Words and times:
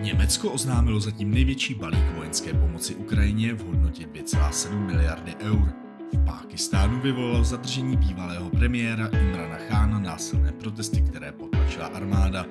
Německo 0.00 0.52
oznámilo 0.52 1.00
zatím 1.00 1.30
největší 1.30 1.74
balík 1.74 2.04
vojenské 2.16 2.54
pomoci 2.54 2.94
Ukrajině 2.94 3.54
v 3.54 3.66
hodnotě 3.66 4.06
2,7 4.06 4.86
miliardy 4.86 5.34
eur. 5.40 5.72
V 6.12 6.24
Pákistánu 6.24 7.00
vyvolalo 7.00 7.44
zadržení 7.44 7.96
bývalého 7.96 8.50
premiéra 8.50 9.06
Imrana 9.06 9.58
Khána 9.68 9.98
násilné 9.98 10.52
protesty, 10.52 11.00
které 11.00 11.32
potlačila 11.32 11.86
armáda. 11.86 12.46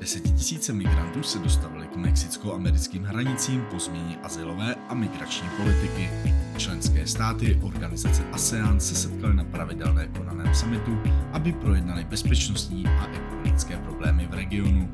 Desetitisíce 0.00 0.72
migrantů 0.72 1.22
se 1.22 1.38
dostavili 1.38 1.86
k 1.86 1.96
mexicko-americkým 1.96 3.04
hranicím 3.04 3.64
po 3.70 3.78
změně 3.78 4.18
asilové 4.22 4.74
a 4.88 4.94
migrační 4.94 5.48
politiky. 5.56 6.10
Členské 6.56 7.06
státy 7.06 7.58
organizace 7.62 8.22
ASEAN 8.32 8.80
se 8.80 8.94
setkaly 8.94 9.34
na 9.34 9.44
pravidelné 9.44 10.06
konaném 10.06 10.54
summitu, 10.54 10.98
aby 11.32 11.52
projednali 11.52 12.04
bezpečnostní 12.04 12.86
a 12.86 13.06
ekonomické 13.06 13.76
problémy 13.76 14.26
v 14.26 14.34
regionu. 14.34 14.88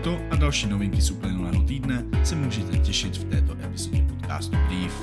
Tyto 0.00 0.20
a 0.30 0.36
další 0.36 0.66
novinky 0.66 1.00
z 1.00 1.10
uplynulého 1.10 1.62
týdne 1.62 2.04
se 2.24 2.34
můžete 2.34 2.78
těšit 2.78 3.16
v 3.16 3.30
této 3.30 3.64
epizodě 3.64 4.02
podcastu 4.02 4.56
Brief. 4.56 4.94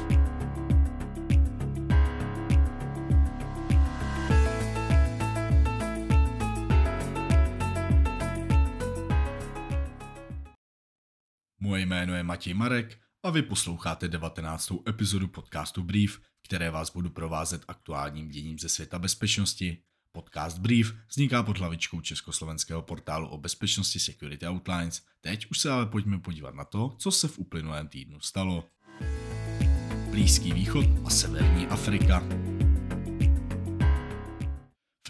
Moje 11.59 11.85
jméno 11.85 12.15
je 12.15 12.23
Matěj 12.23 12.53
Marek 12.53 12.99
a 13.23 13.29
vy 13.29 13.41
posloucháte 13.41 14.07
19. 14.07 14.71
epizodu 14.89 15.27
podcastu 15.27 15.83
Brief, 15.83 16.21
které 16.45 16.71
vás 16.71 16.93
budu 16.93 17.09
provázet 17.09 17.61
aktuálním 17.67 18.29
děním 18.29 18.59
ze 18.59 18.69
světa 18.69 18.99
bezpečnosti. 18.99 19.77
Podcast 20.11 20.57
Brief 20.57 20.93
vzniká 21.09 21.43
pod 21.43 21.57
hlavičkou 21.57 22.01
československého 22.01 22.81
portálu 22.81 23.27
o 23.27 23.37
bezpečnosti 23.37 23.99
Security 23.99 24.47
Outlines. 24.47 25.01
Teď 25.21 25.45
už 25.51 25.59
se 25.59 25.71
ale 25.71 25.85
pojďme 25.85 26.19
podívat 26.19 26.55
na 26.55 26.65
to, 26.65 26.95
co 26.99 27.11
se 27.11 27.27
v 27.27 27.39
uplynulém 27.39 27.87
týdnu 27.87 28.19
stalo. 28.19 28.63
Blízký 30.09 30.53
východ 30.53 30.85
a 31.05 31.09
severní 31.09 31.67
Afrika. 31.67 32.23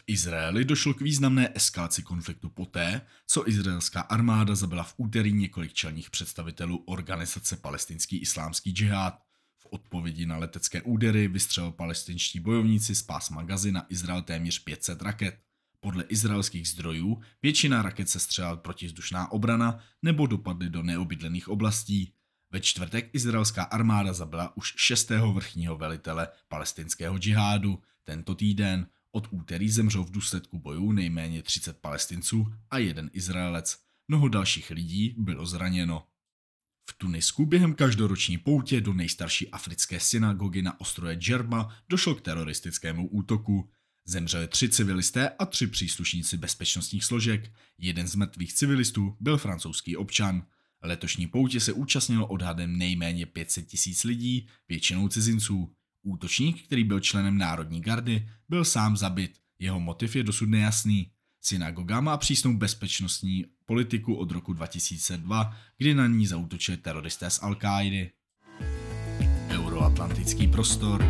Izraeli 0.07 0.65
došlo 0.65 0.93
k 0.93 1.01
významné 1.01 1.49
eskalaci 1.55 2.03
konfliktu 2.03 2.49
poté, 2.49 3.01
co 3.27 3.49
izraelská 3.49 4.01
armáda 4.01 4.55
zabila 4.55 4.83
v 4.83 4.93
úterý 4.97 5.33
několik 5.33 5.73
čelních 5.73 6.09
představitelů 6.09 6.83
organizace 6.85 7.57
Palestinský 7.57 8.17
islámský 8.17 8.71
džihad. 8.71 9.26
V 9.67 9.73
odpovědi 9.73 10.25
na 10.25 10.37
letecké 10.37 10.81
údery 10.81 11.27
vystřelil 11.27 11.71
palestinští 11.71 12.39
bojovníci 12.39 12.95
z 12.95 13.01
pásma 13.01 13.43
Gazy 13.43 13.71
na 13.71 13.85
Izrael 13.89 14.21
téměř 14.21 14.59
500 14.59 15.01
raket. 15.01 15.39
Podle 15.79 16.03
izraelských 16.03 16.69
zdrojů 16.69 17.21
většina 17.41 17.81
raket 17.81 18.09
se 18.09 18.19
střelila 18.19 18.55
protivzdušná 18.55 19.31
obrana 19.31 19.79
nebo 20.01 20.27
dopadly 20.27 20.69
do 20.69 20.83
neobydlených 20.83 21.49
oblastí. 21.49 22.13
Ve 22.51 22.59
čtvrtek 22.59 23.09
izraelská 23.13 23.63
armáda 23.63 24.13
zabila 24.13 24.57
už 24.57 24.73
šestého 24.77 25.33
vrchního 25.33 25.77
velitele 25.77 26.27
palestinského 26.47 27.17
džihádu. 27.17 27.81
Tento 28.03 28.35
týden 28.35 28.87
od 29.11 29.27
úterý 29.31 29.69
zemřel 29.69 30.03
v 30.03 30.11
důsledku 30.11 30.59
bojů 30.59 30.91
nejméně 30.91 31.43
30 31.43 31.77
palestinců 31.77 32.53
a 32.69 32.77
jeden 32.77 33.09
Izraelec. 33.13 33.79
Mnoho 34.07 34.27
dalších 34.27 34.69
lidí 34.69 35.15
bylo 35.17 35.45
zraněno. 35.45 36.07
V 36.89 36.93
Tunisku 36.97 37.45
během 37.45 37.73
každoroční 37.73 38.37
poutě 38.37 38.81
do 38.81 38.93
nejstarší 38.93 39.49
africké 39.49 39.99
synagogy 39.99 40.61
na 40.61 40.79
ostrově 40.81 41.15
Džerba 41.15 41.75
došlo 41.89 42.15
k 42.15 42.21
teroristickému 42.21 43.07
útoku. 43.07 43.69
Zemřeli 44.05 44.47
tři 44.47 44.69
civilisté 44.69 45.29
a 45.29 45.45
tři 45.45 45.67
příslušníci 45.67 46.37
bezpečnostních 46.37 47.03
složek. 47.03 47.51
Jeden 47.77 48.07
z 48.07 48.15
mrtvých 48.15 48.53
civilistů 48.53 49.17
byl 49.19 49.37
francouzský 49.37 49.97
občan. 49.97 50.45
Letošní 50.83 51.27
poutě 51.27 51.59
se 51.59 51.73
účastnilo 51.73 52.27
odhadem 52.27 52.77
nejméně 52.77 53.25
500 53.25 53.67
tisíc 53.67 54.03
lidí, 54.03 54.47
většinou 54.69 55.07
cizinců. 55.07 55.73
Útočník, 56.01 56.63
který 56.63 56.83
byl 56.83 56.99
členem 56.99 57.37
Národní 57.37 57.81
gardy, 57.81 58.29
byl 58.49 58.65
sám 58.65 58.97
zabit. 58.97 59.39
Jeho 59.59 59.79
motiv 59.79 60.15
je 60.15 60.23
dosud 60.23 60.49
nejasný. 60.49 61.11
Synagoga 61.47 62.01
má 62.01 62.17
přísnou 62.17 62.57
bezpečnostní 62.57 63.45
politiku 63.65 64.15
od 64.15 64.31
roku 64.31 64.53
2002, 64.53 65.57
kdy 65.77 65.95
na 65.95 66.07
ní 66.07 66.27
zautočili 66.27 66.77
teroristé 66.77 67.29
z 67.29 67.43
al 67.43 67.53
-Qaidi. 67.53 68.09
Euroatlantický 69.49 70.47
prostor 70.47 71.05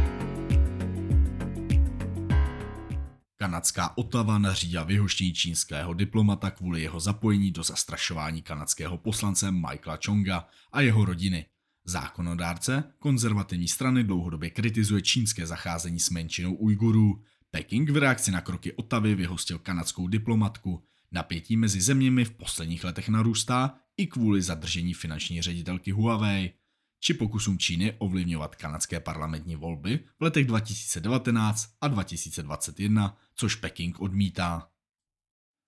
Kanadská 3.37 3.97
Otava 3.97 4.37
nařídila 4.37 4.83
vyhoštění 4.83 5.33
čínského 5.33 5.93
diplomata 5.93 6.51
kvůli 6.51 6.81
jeho 6.81 6.99
zapojení 6.99 7.51
do 7.51 7.63
zastrašování 7.63 8.41
kanadského 8.41 8.97
poslance 8.97 9.51
Michaela 9.51 9.99
Chonga 10.05 10.47
a 10.71 10.81
jeho 10.81 11.05
rodiny. 11.05 11.45
Zákonodárce 11.85 12.83
konzervativní 12.99 13.67
strany 13.67 14.03
dlouhodobě 14.03 14.49
kritizuje 14.49 15.01
čínské 15.01 15.47
zacházení 15.47 15.99
s 15.99 16.09
menšinou 16.09 16.53
Ujgurů. 16.53 17.23
Peking 17.57 17.89
v 17.89 17.97
reakci 17.97 18.31
na 18.31 18.41
kroky 18.41 18.73
Otavy 18.73 19.15
vyhostil 19.15 19.59
kanadskou 19.59 20.07
diplomatku. 20.07 20.83
Napětí 21.11 21.57
mezi 21.57 21.81
zeměmi 21.81 22.25
v 22.25 22.31
posledních 22.31 22.83
letech 22.83 23.09
narůstá 23.09 23.75
i 23.97 24.07
kvůli 24.07 24.41
zadržení 24.41 24.93
finanční 24.93 25.41
ředitelky 25.41 25.91
Huawei 25.91 26.53
či 26.99 27.13
pokusům 27.13 27.57
Číny 27.57 27.93
ovlivňovat 27.97 28.55
kanadské 28.55 28.99
parlamentní 28.99 29.55
volby 29.55 29.99
v 30.19 30.23
letech 30.23 30.45
2019 30.45 31.69
a 31.81 31.87
2021, 31.87 33.17
což 33.35 33.55
Peking 33.55 34.01
odmítá. 34.01 34.69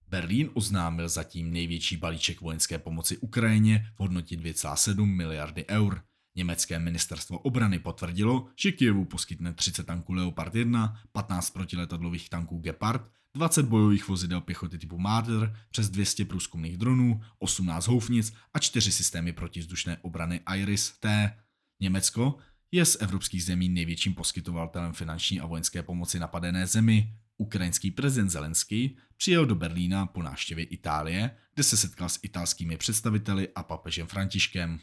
Berlín 0.08 0.50
oznámil 0.54 1.10
zatím 1.10 1.54
největší 1.54 1.98
balíček 1.98 2.42
vojenské 2.42 2.80
pomoci 2.80 3.18
Ukrajině 3.18 3.86
v 3.96 4.00
hodnotě 4.00 4.36
2,7 4.36 5.06
miliardy 5.06 5.66
eur. 5.70 6.04
Německé 6.35 6.79
ministerstvo 6.79 7.40
obrany 7.40 7.79
potvrdilo, 7.79 8.50
že 8.56 8.72
Kijevu 8.72 9.06
poskytne 9.06 9.53
30 9.53 9.85
tanků 9.85 10.13
Leopard 10.13 10.56
1, 10.56 11.01
15 11.12 11.50
protiletadlových 11.50 12.29
tanků 12.29 12.57
Gepard, 12.57 13.12
20 13.35 13.66
bojových 13.66 14.07
vozidel 14.07 14.41
pěchoty 14.41 14.78
typu 14.78 14.97
Marder, 14.97 15.56
přes 15.69 15.90
200 15.90 16.25
průzkumných 16.25 16.78
dronů, 16.78 17.22
18 17.40 17.88
houfnic 17.88 18.34
a 18.53 18.59
4 18.59 18.91
systémy 18.91 19.34
protivzdušné 19.34 19.97
obrany 20.01 20.41
Iris-T. 20.56 21.35
Německo 21.81 22.38
je 22.72 22.85
z 22.85 22.97
evropských 23.00 23.44
zemí 23.44 23.69
největším 23.69 24.13
poskytovatelem 24.13 24.94
finanční 24.94 25.40
a 25.40 25.46
vojenské 25.46 25.84
pomoci 25.84 26.19
napadené 26.19 26.67
zemi. 26.67 27.13
Ukrajinský 27.38 27.91
prezident 27.91 28.29
Zelenský 28.29 28.97
přijel 29.17 29.46
do 29.46 29.56
Berlína 29.56 30.06
po 30.06 30.23
návštěvě 30.23 30.66
Itálie, 30.66 31.38
kde 31.53 31.63
se 31.63 31.78
setkal 31.78 32.09
s 32.09 32.19
italskými 32.23 32.78
představiteli 32.78 33.50
a 33.56 33.63
papežem 33.63 34.07
Františkem. 34.07 34.79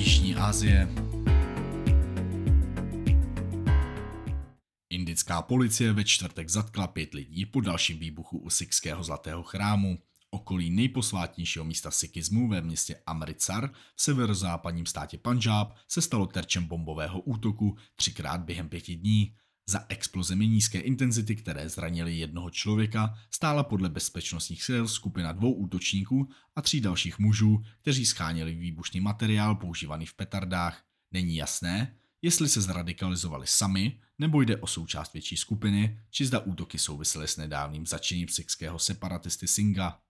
Jižní 0.00 0.34
Asie. 0.34 0.88
Indická 4.90 5.42
policie 5.42 5.92
ve 5.92 6.04
čtvrtek 6.04 6.48
zatkla 6.48 6.86
pět 6.86 7.14
lidí 7.14 7.46
po 7.46 7.60
dalším 7.60 7.98
výbuchu 7.98 8.38
u 8.38 8.50
Sikského 8.50 9.02
zlatého 9.02 9.42
chrámu. 9.42 9.98
Okolí 10.30 10.70
nejposvátnějšího 10.70 11.64
místa 11.64 11.90
sikismu 11.90 12.48
ve 12.48 12.60
městě 12.60 13.02
Amritsar 13.06 13.70
v 13.96 14.02
severozápadním 14.02 14.86
státě 14.86 15.18
Punjab 15.18 15.74
se 15.88 16.02
stalo 16.02 16.26
terčem 16.26 16.64
bombového 16.64 17.20
útoku 17.20 17.76
třikrát 17.96 18.40
během 18.40 18.68
pěti 18.68 18.96
dní. 18.96 19.34
Za 19.70 19.84
explozemi 19.88 20.48
nízké 20.48 20.80
intenzity, 20.80 21.36
které 21.36 21.68
zranily 21.68 22.16
jednoho 22.16 22.50
člověka, 22.50 23.18
stála 23.30 23.62
podle 23.62 23.88
bezpečnostních 23.88 24.62
sil 24.66 24.84
skupina 24.88 25.32
dvou 25.32 25.52
útočníků 25.52 26.28
a 26.56 26.62
tří 26.62 26.80
dalších 26.80 27.18
mužů, 27.18 27.62
kteří 27.80 28.06
scháněli 28.06 28.54
výbušný 28.54 29.00
materiál 29.00 29.54
používaný 29.54 30.06
v 30.06 30.14
petardách. 30.14 30.84
Není 31.12 31.36
jasné, 31.36 31.96
jestli 32.22 32.48
se 32.48 32.60
zradikalizovali 32.60 33.46
sami, 33.46 34.00
nebo 34.18 34.40
jde 34.40 34.56
o 34.56 34.66
součást 34.66 35.12
větší 35.12 35.36
skupiny, 35.36 36.00
či 36.10 36.26
zda 36.26 36.38
útoky 36.38 36.78
souvisely 36.78 37.28
s 37.28 37.36
nedávným 37.36 37.86
začením 37.86 38.28
sikského 38.28 38.78
separatisty 38.78 39.48
Singa. 39.48 40.00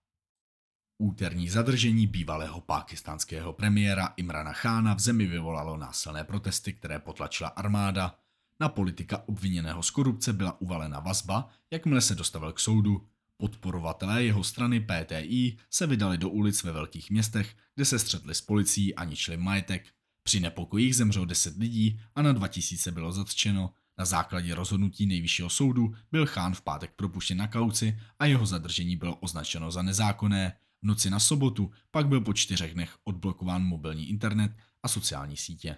Úterní 0.97 1.49
zadržení 1.49 2.07
bývalého 2.07 2.61
pákistánského 2.61 3.53
premiéra 3.53 4.13
Imrana 4.17 4.53
Khána 4.53 4.93
v 4.93 4.99
zemi 4.99 5.27
vyvolalo 5.27 5.77
násilné 5.77 6.23
protesty, 6.23 6.73
které 6.73 6.99
potlačila 6.99 7.49
armáda. 7.49 8.15
Na 8.61 8.69
politika 8.69 9.23
obviněného 9.27 9.83
z 9.83 9.89
korupce 9.89 10.33
byla 10.33 10.61
uvalena 10.61 10.99
vazba, 10.99 11.49
jakmile 11.71 12.01
se 12.01 12.15
dostavil 12.15 12.53
k 12.53 12.59
soudu. 12.59 13.07
Podporovatelé 13.37 14.23
jeho 14.23 14.43
strany 14.43 14.79
PTI 14.79 15.57
se 15.69 15.87
vydali 15.87 16.17
do 16.17 16.29
ulic 16.29 16.63
ve 16.63 16.71
velkých 16.71 17.11
městech, 17.11 17.55
kde 17.75 17.85
se 17.85 17.99
střetli 17.99 18.35
s 18.35 18.41
policií 18.41 18.95
a 18.95 19.03
ničili 19.03 19.37
majetek. 19.37 19.85
Při 20.23 20.39
nepokojích 20.39 20.95
zemřelo 20.95 21.25
10 21.25 21.57
lidí 21.57 21.99
a 22.15 22.21
na 22.21 22.31
2000 22.31 22.91
bylo 22.91 23.11
zatčeno. 23.11 23.73
Na 23.97 24.05
základě 24.05 24.55
rozhodnutí 24.55 25.05
nejvyššího 25.05 25.49
soudu 25.49 25.95
byl 26.11 26.25
Chán 26.25 26.53
v 26.53 26.61
pátek 26.61 26.91
propuštěn 26.95 27.37
na 27.37 27.47
kauci 27.47 27.99
a 28.19 28.25
jeho 28.25 28.45
zadržení 28.45 28.95
bylo 28.95 29.15
označeno 29.15 29.71
za 29.71 29.81
nezákonné. 29.81 30.57
V 30.81 30.87
noci 30.87 31.09
na 31.09 31.19
sobotu 31.19 31.71
pak 31.91 32.07
byl 32.07 32.21
po 32.21 32.33
čtyřech 32.33 32.73
dnech 32.73 32.97
odblokován 33.03 33.63
mobilní 33.63 34.09
internet 34.09 34.51
a 34.83 34.87
sociální 34.87 35.37
sítě. 35.37 35.77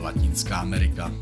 Latinská 0.00 0.58
Amerika 0.58 1.12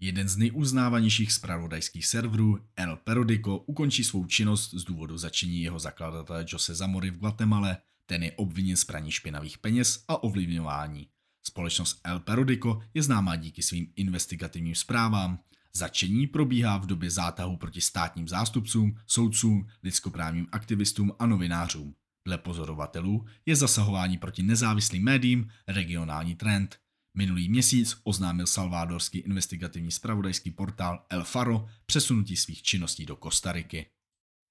Jeden 0.00 0.28
z 0.28 0.36
nejuznávanějších 0.36 1.32
zpravodajských 1.32 2.06
serverů, 2.06 2.58
El 2.76 2.96
Periodico, 2.96 3.56
ukončí 3.56 4.04
svou 4.04 4.26
činnost 4.26 4.74
z 4.74 4.84
důvodu 4.84 5.18
začení 5.18 5.62
jeho 5.62 5.78
zakladatele 5.78 6.44
Jose 6.48 6.74
Zamory 6.74 7.10
v 7.10 7.18
Guatemala. 7.18 7.76
Ten 8.06 8.22
je 8.22 8.32
obviněn 8.32 8.76
z 8.76 8.84
praní 8.84 9.10
špinavých 9.10 9.58
peněz 9.58 10.04
a 10.08 10.22
ovlivňování. 10.22 11.08
Společnost 11.42 12.00
El 12.04 12.20
Periodico 12.20 12.80
je 12.94 13.02
známá 13.02 13.36
díky 13.36 13.62
svým 13.62 13.92
investigativním 13.96 14.74
zprávám. 14.74 15.38
Začení 15.72 16.26
probíhá 16.26 16.76
v 16.76 16.86
době 16.86 17.10
zátahu 17.10 17.56
proti 17.56 17.80
státním 17.80 18.28
zástupcům, 18.28 18.98
soudcům, 19.06 19.66
lidskoprávním 19.82 20.46
aktivistům 20.52 21.12
a 21.18 21.26
novinářům. 21.26 21.94
Dle 22.26 22.38
pozorovatelů 22.38 23.26
je 23.46 23.56
zasahování 23.56 24.18
proti 24.18 24.42
nezávislým 24.42 25.04
médiím 25.04 25.48
regionální 25.68 26.34
trend. 26.34 26.78
Minulý 27.16 27.48
měsíc 27.48 28.00
oznámil 28.04 28.46
salvádorský 28.46 29.18
investigativní 29.18 29.90
spravodajský 29.90 30.50
portál 30.50 31.06
El 31.10 31.24
Faro 31.24 31.66
přesunutí 31.86 32.36
svých 32.36 32.62
činností 32.62 33.06
do 33.06 33.16
Kostariky. 33.16 33.86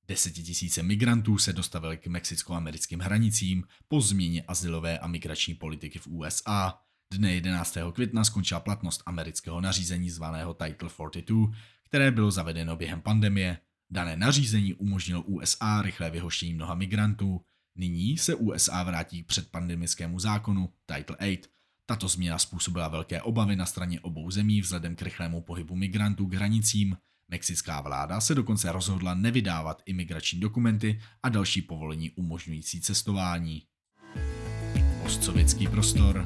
Desetitisíce 0.08 0.84
migrantů 0.84 1.38
se 1.38 1.54
dostavili 1.54 1.98
k 1.98 2.08
mexicko-americkým 2.08 3.00
hranicím 3.00 3.64
po 3.88 4.02
změně 4.02 4.44
asilové 4.48 5.00
a 5.00 5.08
migrační 5.08 5.54
politiky 5.54 6.00
v 6.00 6.08
USA. 6.08 6.80
Dne 7.14 7.34
11. 7.34 7.78
května 7.94 8.24
skončila 8.24 8.60
platnost 8.60 9.04
amerického 9.06 9.62
nařízení 9.62 10.10
zvaného 10.10 10.54
Title 10.54 10.90
42, 10.90 11.48
které 11.84 12.12
bylo 12.12 12.32
zavedeno 12.32 12.76
během 12.76 13.02
pandemie. 13.02 13.58
Dané 13.90 14.16
nařízení 14.16 14.74
umožnilo 14.74 15.22
USA 15.22 15.82
rychlé 15.82 16.10
vyhoštění 16.10 16.54
mnoha 16.54 16.76
migrantů. 16.76 17.46
Nyní 17.78 18.18
se 18.18 18.36
USA 18.36 18.84
vrátí 18.84 19.24
k 19.24 19.28
předpandemickému 19.28 20.20
zákonu 20.20 20.70
Title 20.86 21.18
8. 21.18 21.42
Tato 21.86 22.08
změna 22.08 22.38
způsobila 22.38 22.88
velké 22.88 23.22
obavy 23.22 23.56
na 23.56 23.66
straně 23.66 24.00
obou 24.00 24.32
zemí 24.32 24.62
vzhledem 24.62 24.96
k 24.96 25.02
rychlému 25.02 25.42
pohybu 25.42 25.76
migrantů 25.76 26.28
k 26.28 26.34
hranicím. 26.34 26.98
Mexická 27.28 27.82
vláda 27.82 28.22
se 28.22 28.36
dokonce 28.36 28.72
rozhodla 28.72 29.14
nevydávat 29.14 29.82
imigrační 29.86 30.40
dokumenty 30.40 31.02
a 31.24 31.30
další 31.30 31.62
povolení 31.62 32.12
umožňující 32.12 32.82
cestování. 32.82 33.64
Postsovětský 35.04 35.68
prostor 35.68 36.26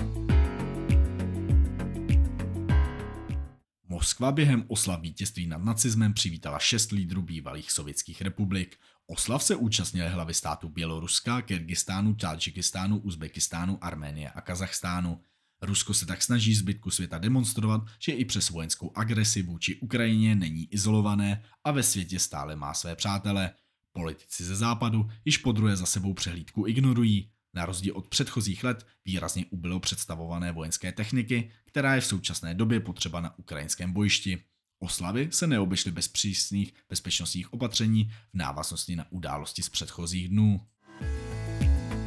Moskva 3.87 4.31
během 4.31 4.65
oslav 4.67 5.01
vítězství 5.01 5.47
nad 5.47 5.63
nacismem 5.63 6.13
přivítala 6.13 6.59
šest 6.59 6.91
lídrů 6.91 7.21
bývalých 7.21 7.71
sovětských 7.71 8.21
republik. 8.21 8.77
Oslav 9.11 9.43
se 9.43 9.55
účastnili 9.55 10.09
hlavy 10.09 10.33
státu 10.33 10.69
Běloruska, 10.69 11.41
Kyrgyzstánu, 11.41 12.15
Tadžikistánu, 12.15 12.97
Uzbekistánu, 12.97 13.83
Arménie 13.83 14.29
a 14.29 14.41
Kazachstánu. 14.41 15.21
Rusko 15.61 15.93
se 15.93 16.05
tak 16.05 16.21
snaží 16.21 16.55
zbytku 16.55 16.91
světa 16.91 17.17
demonstrovat, 17.17 17.81
že 17.99 18.11
i 18.11 18.25
přes 18.25 18.49
vojenskou 18.49 18.91
agresi 18.95 19.41
vůči 19.41 19.75
Ukrajině 19.75 20.35
není 20.35 20.73
izolované 20.73 21.43
a 21.63 21.71
ve 21.71 21.83
světě 21.83 22.19
stále 22.19 22.55
má 22.55 22.73
své 22.73 22.95
přátele. 22.95 23.51
Politici 23.91 24.43
ze 24.43 24.55
západu 24.55 25.09
již 25.25 25.37
po 25.37 25.51
druhé 25.51 25.75
za 25.75 25.85
sebou 25.85 26.13
přehlídku 26.13 26.67
ignorují. 26.67 27.31
Na 27.53 27.65
rozdíl 27.65 27.97
od 27.97 28.07
předchozích 28.07 28.63
let 28.63 28.85
výrazně 29.05 29.45
ubylo 29.49 29.79
představované 29.79 30.51
vojenské 30.51 30.91
techniky, 30.91 31.51
která 31.65 31.95
je 31.95 32.01
v 32.01 32.05
současné 32.05 32.53
době 32.53 32.79
potřeba 32.79 33.21
na 33.21 33.39
ukrajinském 33.39 33.93
bojišti. 33.93 34.43
Oslavy 34.79 35.29
se 35.31 35.47
neobešly 35.47 35.91
bez 35.91 36.07
přísných 36.07 36.73
bezpečnostních 36.89 37.53
opatření 37.53 38.11
v 38.33 38.37
návaznosti 38.37 38.95
na 38.95 39.05
události 39.09 39.63
z 39.63 39.69
předchozích 39.69 40.29
dnů. 40.29 40.61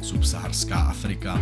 Subsaharská 0.01 0.75
Afrika 0.75 1.39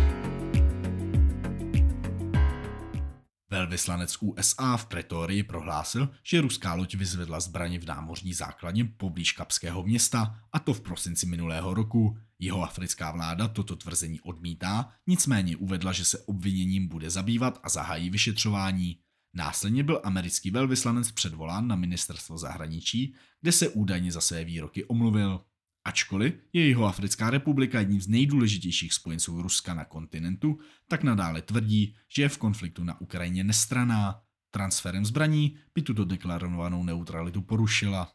Velvyslanec 3.50 4.16
USA 4.20 4.76
v 4.76 4.86
Pretorii 4.86 5.42
prohlásil, 5.42 6.08
že 6.22 6.40
ruská 6.40 6.74
loď 6.74 6.94
vyzvedla 6.94 7.40
zbraně 7.40 7.78
v 7.78 7.86
námořní 7.86 8.34
základně 8.34 8.84
poblíž 8.84 9.32
Kapského 9.32 9.82
města, 9.82 10.40
a 10.52 10.58
to 10.58 10.74
v 10.74 10.80
prosinci 10.80 11.26
minulého 11.26 11.74
roku. 11.74 12.18
Jeho 12.38 12.62
africká 12.62 13.10
vláda 13.10 13.48
toto 13.48 13.76
tvrzení 13.76 14.20
odmítá, 14.20 14.92
nicméně 15.06 15.56
uvedla, 15.56 15.92
že 15.92 16.04
se 16.04 16.18
obviněním 16.18 16.88
bude 16.88 17.10
zabývat 17.10 17.60
a 17.62 17.68
zahájí 17.68 18.10
vyšetřování. 18.10 18.98
Následně 19.34 19.82
byl 19.82 20.00
americký 20.04 20.50
velvyslanec 20.50 21.10
předvolán 21.12 21.68
na 21.68 21.76
ministerstvo 21.76 22.38
zahraničí, 22.38 23.14
kde 23.40 23.52
se 23.52 23.68
údajně 23.68 24.12
za 24.12 24.20
své 24.20 24.44
výroky 24.44 24.84
omluvil. 24.84 25.40
Ačkoliv 25.84 26.34
je 26.52 26.66
Jihoafrická 26.66 27.30
republika 27.30 27.78
jedním 27.80 28.00
z 28.00 28.08
nejdůležitějších 28.08 28.92
spojenců 28.92 29.42
Ruska 29.42 29.74
na 29.74 29.84
kontinentu, 29.84 30.58
tak 30.88 31.02
nadále 31.02 31.42
tvrdí, 31.42 31.96
že 32.08 32.22
je 32.22 32.28
v 32.28 32.38
konfliktu 32.38 32.84
na 32.84 33.00
Ukrajině 33.00 33.44
nestraná. 33.44 34.20
Transferem 34.50 35.04
zbraní 35.04 35.56
by 35.74 35.82
tuto 35.82 36.04
deklarovanou 36.04 36.84
neutralitu 36.84 37.42
porušila. 37.42 38.12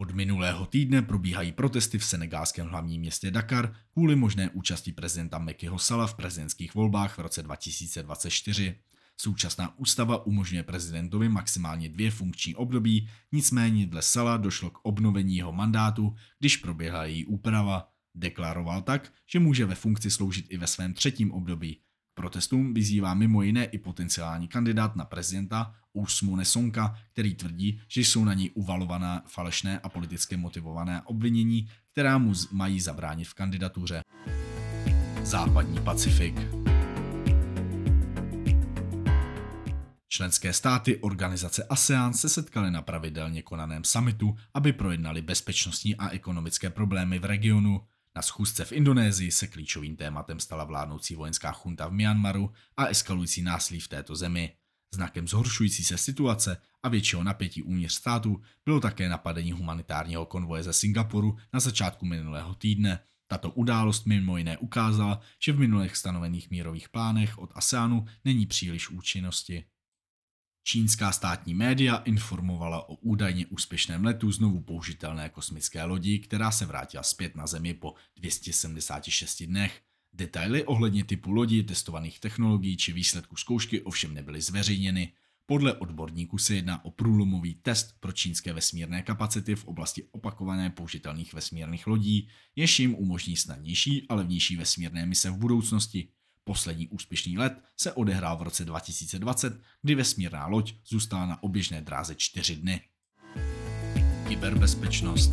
Od 0.00 0.10
minulého 0.10 0.66
týdne 0.66 1.02
probíhají 1.02 1.52
protesty 1.52 1.98
v 1.98 2.04
senegálském 2.04 2.66
hlavním 2.66 3.00
městě 3.00 3.30
Dakar 3.30 3.74
kvůli 3.92 4.16
možné 4.16 4.50
účasti 4.50 4.92
prezidenta 4.92 5.38
Mekyho 5.38 5.78
Sala 5.78 6.06
v 6.06 6.14
prezidentských 6.14 6.74
volbách 6.74 7.18
v 7.18 7.20
roce 7.20 7.42
2024. 7.42 8.74
Současná 9.20 9.78
ústava 9.78 10.26
umožňuje 10.26 10.62
prezidentovi 10.62 11.28
maximálně 11.28 11.88
dvě 11.88 12.10
funkční 12.10 12.54
období, 12.54 13.08
nicméně 13.32 13.86
dle 13.86 14.02
Sala 14.02 14.36
došlo 14.36 14.70
k 14.70 14.78
obnovení 14.82 15.36
jeho 15.36 15.52
mandátu, 15.52 16.14
když 16.38 16.56
proběhla 16.56 17.04
její 17.04 17.26
úprava. 17.26 17.88
Deklaroval 18.14 18.82
tak, 18.82 19.12
že 19.32 19.40
může 19.40 19.66
ve 19.66 19.74
funkci 19.74 20.10
sloužit 20.10 20.46
i 20.48 20.56
ve 20.56 20.66
svém 20.66 20.94
třetím 20.94 21.32
období. 21.32 21.74
K 21.74 22.14
protestům 22.14 22.74
vyzývá 22.74 23.14
mimo 23.14 23.42
jiné 23.42 23.64
i 23.64 23.78
potenciální 23.78 24.48
kandidát 24.48 24.96
na 24.96 25.04
prezidenta 25.04 25.74
Usmune 25.92 26.44
Sonka, 26.44 26.96
který 27.12 27.34
tvrdí, 27.34 27.80
že 27.88 28.00
jsou 28.00 28.24
na 28.24 28.34
něj 28.34 28.50
uvalovaná 28.54 29.22
falešné 29.26 29.78
a 29.78 29.88
politicky 29.88 30.36
motivované 30.36 31.02
obvinění, 31.02 31.68
která 31.92 32.18
mu 32.18 32.32
mají 32.52 32.80
zabránit 32.80 33.24
v 33.24 33.34
kandidatuře. 33.34 34.02
Západní 35.24 35.80
Pacifik 35.80 36.59
Členské 40.12 40.52
státy 40.52 40.96
organizace 40.96 41.64
ASEAN 41.64 42.14
se 42.14 42.28
setkaly 42.28 42.70
na 42.70 42.82
pravidelně 42.82 43.42
konaném 43.42 43.84
summitu, 43.84 44.36
aby 44.54 44.72
projednali 44.72 45.22
bezpečnostní 45.22 45.96
a 45.96 46.08
ekonomické 46.08 46.70
problémy 46.70 47.18
v 47.18 47.24
regionu. 47.24 47.80
Na 48.16 48.22
schůzce 48.22 48.64
v 48.64 48.72
Indonésii 48.72 49.30
se 49.30 49.46
klíčovým 49.46 49.96
tématem 49.96 50.40
stala 50.40 50.64
vládnoucí 50.64 51.14
vojenská 51.14 51.52
chunta 51.52 51.88
v 51.88 51.92
Myanmaru 51.92 52.52
a 52.76 52.86
eskalující 52.86 53.42
násilí 53.42 53.80
v 53.80 53.88
této 53.88 54.16
zemi. 54.16 54.52
Znakem 54.94 55.28
zhoršující 55.28 55.84
se 55.84 55.98
situace 55.98 56.56
a 56.82 56.88
většího 56.88 57.24
napětí 57.24 57.62
uvnitř 57.62 57.94
státu 57.94 58.42
bylo 58.64 58.80
také 58.80 59.08
napadení 59.08 59.52
humanitárního 59.52 60.26
konvoje 60.26 60.62
ze 60.62 60.72
Singapuru 60.72 61.36
na 61.52 61.60
začátku 61.60 62.06
minulého 62.06 62.54
týdne. 62.54 63.00
Tato 63.26 63.50
událost 63.50 64.06
mimo 64.06 64.36
jiné 64.36 64.58
ukázala, 64.58 65.20
že 65.38 65.52
v 65.52 65.58
minulých 65.58 65.96
stanovených 65.96 66.50
mírových 66.50 66.88
plánech 66.88 67.38
od 67.38 67.50
ASEANu 67.54 68.06
není 68.24 68.46
příliš 68.46 68.90
účinnosti. 68.90 69.64
Čínská 70.70 71.12
státní 71.12 71.54
média 71.54 71.96
informovala 71.96 72.88
o 72.88 72.94
údajně 72.94 73.46
úspěšném 73.46 74.04
letu 74.04 74.32
znovu 74.32 74.60
použitelné 74.60 75.28
kosmické 75.28 75.84
lodi, 75.84 76.18
která 76.18 76.50
se 76.50 76.66
vrátila 76.66 77.02
zpět 77.02 77.36
na 77.36 77.46
Zemi 77.46 77.74
po 77.74 77.94
276 78.16 79.42
dnech. 79.42 79.82
Detaily 80.12 80.64
ohledně 80.64 81.04
typu 81.04 81.30
lodi, 81.30 81.62
testovaných 81.62 82.20
technologií 82.20 82.76
či 82.76 82.92
výsledků 82.92 83.36
zkoušky 83.36 83.80
ovšem 83.82 84.14
nebyly 84.14 84.40
zveřejněny. 84.40 85.12
Podle 85.46 85.74
odborníků 85.74 86.38
se 86.38 86.54
jedná 86.54 86.84
o 86.84 86.90
průlomový 86.90 87.54
test 87.54 87.96
pro 88.00 88.12
čínské 88.12 88.52
vesmírné 88.52 89.02
kapacity 89.02 89.54
v 89.54 89.64
oblasti 89.64 90.02
opakované 90.10 90.70
použitelných 90.70 91.34
vesmírných 91.34 91.86
lodí, 91.86 92.28
jež 92.56 92.80
jim 92.80 92.94
umožní 92.94 93.36
snadnější 93.36 94.06
a 94.08 94.14
levnější 94.14 94.56
vesmírné 94.56 95.06
mise 95.06 95.30
v 95.30 95.36
budoucnosti. 95.36 96.08
Poslední 96.44 96.88
úspěšný 96.88 97.38
let 97.38 97.62
se 97.76 97.92
odehrál 97.92 98.36
v 98.36 98.42
roce 98.42 98.64
2020, 98.64 99.60
kdy 99.82 99.94
vesmírná 99.94 100.46
loď 100.46 100.74
zůstala 100.88 101.26
na 101.26 101.42
oběžné 101.42 101.80
dráze 101.80 102.14
4 102.14 102.56
dny. 102.56 102.80
Kyberbezpečnost 104.28 105.32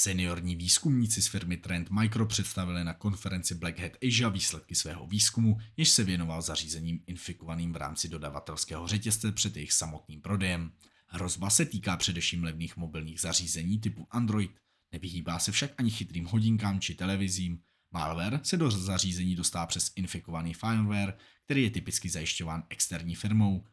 Seniorní 0.00 0.56
výzkumníci 0.56 1.22
z 1.22 1.28
firmy 1.28 1.56
Trend 1.56 1.90
Micro 1.90 2.26
představili 2.26 2.84
na 2.84 2.94
konferenci 2.94 3.54
Black 3.54 3.78
Hat 3.78 3.92
Asia 4.08 4.28
výsledky 4.28 4.74
svého 4.74 5.06
výzkumu, 5.06 5.58
jež 5.76 5.88
se 5.88 6.04
věnoval 6.04 6.42
zařízením 6.42 7.00
infikovaným 7.06 7.72
v 7.72 7.76
rámci 7.76 8.08
dodavatelského 8.08 8.86
řetězce 8.86 9.32
před 9.32 9.56
jejich 9.56 9.72
samotným 9.72 10.20
prodejem. 10.20 10.72
Hrozba 11.06 11.50
se 11.50 11.64
týká 11.64 11.96
především 11.96 12.44
levných 12.44 12.76
mobilních 12.76 13.20
zařízení 13.20 13.78
typu 13.78 14.06
Android, 14.10 14.50
Nevyhýbá 14.92 15.38
se 15.38 15.52
však 15.52 15.70
ani 15.78 15.90
chytrým 15.90 16.24
hodinkám 16.24 16.80
či 16.80 16.94
televizím. 16.94 17.62
Malware 17.90 18.40
se 18.42 18.56
do 18.56 18.70
zařízení 18.70 19.36
dostá 19.36 19.66
přes 19.66 19.92
infikovaný 19.96 20.54
fireware, 20.54 21.14
který 21.44 21.62
je 21.62 21.70
typicky 21.70 22.08
zajišťován 22.08 22.62
externí 22.68 23.14
firmou. 23.14 23.64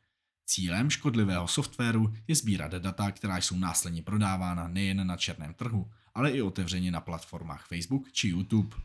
Cílem 0.46 0.90
škodlivého 0.90 1.48
softwaru 1.48 2.14
je 2.28 2.36
sbírat 2.36 2.72
data, 2.72 3.12
která 3.12 3.38
jsou 3.38 3.58
následně 3.58 4.02
prodávána 4.02 4.68
nejen 4.68 5.08
na 5.08 5.18
černém 5.18 5.54
trhu, 5.54 5.92
ale 6.14 6.32
i 6.32 6.42
otevřeně 6.42 6.92
na 6.92 7.02
platformách 7.02 7.68
Facebook 7.68 8.12
či 8.12 8.28
YouTube. 8.28 8.76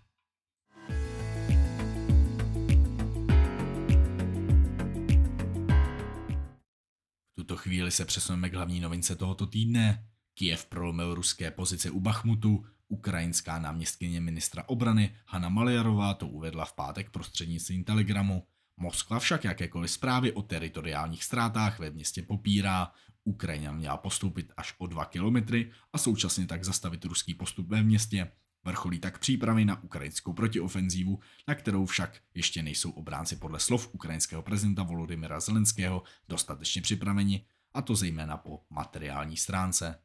V 7.33 7.35
tuto 7.37 7.57
chvíli 7.57 7.91
se 7.91 8.05
přesuneme 8.05 8.51
k 8.51 8.55
hlavní 8.55 8.81
novince 8.81 9.17
tohoto 9.17 9.47
týdne. 9.47 10.10
Kiev 10.41 10.67
prolomil 10.67 11.15
ruské 11.15 11.51
pozice 11.51 11.91
u 11.91 12.01
Bachmutu, 12.01 12.65
ukrajinská 12.89 13.59
náměstkyně 13.59 14.21
ministra 14.21 14.65
obrany 14.67 15.17
Hanna 15.27 15.49
Maliarová 15.49 16.15
to 16.15 16.29
uvedla 16.29 16.65
v 16.65 16.73
pátek 16.73 17.11
prostřednictvím 17.11 17.85
Telegramu. 17.85 18.47
Moskva 18.77 19.19
však 19.19 19.45
jakékoliv 19.45 19.91
zprávy 19.91 20.33
o 20.33 20.43
teritoriálních 20.43 21.25
ztrátách 21.25 21.79
ve 21.79 21.91
městě 21.91 22.23
popírá. 22.23 22.93
Ukrajina 23.25 23.73
měla 23.73 23.97
postoupit 23.97 24.53
až 24.57 24.75
o 24.79 24.87
2 24.87 25.05
kilometry 25.05 25.71
a 25.93 25.99
současně 25.99 26.47
tak 26.47 26.65
zastavit 26.65 27.05
ruský 27.05 27.35
postup 27.35 27.69
ve 27.69 27.83
městě. 27.83 28.33
Vrcholí 28.65 28.99
tak 28.99 29.19
přípravy 29.19 29.65
na 29.65 29.83
ukrajinskou 29.83 30.33
protiofenzívu, 30.33 31.21
na 31.49 31.55
kterou 31.55 31.87
však 31.87 32.21
ještě 32.35 32.63
nejsou 32.63 32.91
obránci 32.91 33.37
podle 33.37 33.61
slov 33.61 33.95
ukrajinského 33.95 34.43
prezidenta 34.43 34.83
Volodymyra 34.83 35.41
Zelenského 35.41 36.03
dostatečně 36.29 36.83
připraveni, 36.83 37.45
a 37.75 37.83
to 37.83 37.95
zejména 37.95 38.37
po 38.37 38.63
materiální 38.71 39.37
stránce. 39.37 39.99